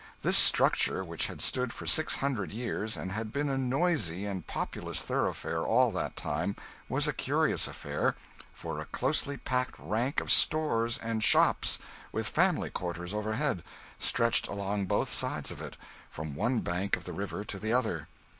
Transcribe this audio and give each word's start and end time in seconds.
This 0.23 0.35
structure, 0.35 1.03
which 1.03 1.27
had 1.27 1.41
stood 1.41 1.71
for 1.71 1.85
six 1.85 2.15
hundred 2.15 2.51
years, 2.51 2.97
and 2.97 3.11
had 3.11 3.31
been 3.31 3.51
a 3.51 3.57
noisy 3.59 4.25
and 4.25 4.47
populous 4.47 5.03
thoroughfare 5.03 5.61
all 5.61 5.91
that 5.91 6.15
time, 6.15 6.55
was 6.89 7.07
a 7.07 7.13
curious 7.13 7.67
affair, 7.67 8.15
for 8.51 8.79
a 8.79 8.85
closely 8.87 9.37
packed 9.37 9.75
rank 9.77 10.19
of 10.19 10.31
stores 10.31 10.97
and 10.97 11.23
shops, 11.23 11.77
with 12.11 12.27
family 12.27 12.71
quarters 12.71 13.13
overhead, 13.13 13.61
stretched 13.99 14.47
along 14.47 14.87
both 14.87 15.07
sides 15.11 15.51
of 15.51 15.61
it, 15.61 15.77
from 16.09 16.33
one 16.33 16.61
bank 16.61 16.97
of 16.97 17.03
the 17.03 17.13
river 17.13 17.43
to 17.43 17.59
the 17.59 17.71
other. 17.71 18.07